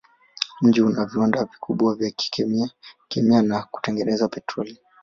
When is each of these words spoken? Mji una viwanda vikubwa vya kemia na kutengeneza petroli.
Mji 0.61 0.81
una 0.81 1.05
viwanda 1.05 1.43
vikubwa 1.43 1.95
vya 1.95 2.11
kemia 3.09 3.41
na 3.41 3.63
kutengeneza 3.63 4.27
petroli. 4.27 4.77